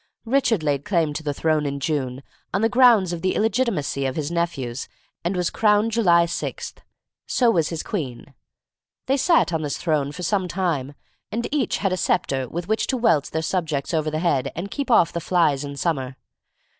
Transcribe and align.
Richard 0.25 0.63
laid 0.63 0.83
claim 0.83 1.13
to 1.13 1.21
the 1.21 1.31
throne 1.31 1.67
in 1.67 1.79
June, 1.79 2.23
on 2.55 2.61
the 2.61 2.69
grounds 2.69 3.13
of 3.13 3.21
the 3.21 3.35
illegitimacy 3.35 4.07
of 4.07 4.15
his 4.15 4.31
nephews, 4.31 4.87
and 5.23 5.35
was 5.35 5.51
crowned 5.51 5.91
July 5.91 6.25
6. 6.25 6.73
So 7.27 7.51
was 7.51 7.69
his 7.69 7.83
queen. 7.83 8.33
They 9.05 9.17
sat 9.17 9.53
on 9.53 9.61
this 9.61 9.77
throne 9.77 10.11
for 10.11 10.23
some 10.23 10.47
time, 10.47 10.95
and 11.31 11.47
each 11.51 11.77
had 11.77 11.93
a 11.93 11.97
sceptre 11.97 12.49
with 12.49 12.67
which 12.67 12.87
to 12.87 12.97
welt 12.97 13.25
their 13.29 13.43
subjects 13.43 13.93
over 13.93 14.09
the 14.09 14.17
head 14.17 14.51
and 14.55 14.71
keep 14.71 14.89
off 14.89 15.13
the 15.13 15.21
flies 15.21 15.63
in 15.63 15.75
summer. 15.75 16.15